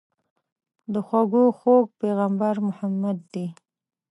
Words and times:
د 0.93 0.95
خوږو 1.07 1.43
خوږ 1.59 1.85
پيغمبر 2.01 2.55
محمد 2.67 3.17
دي. 3.33 3.45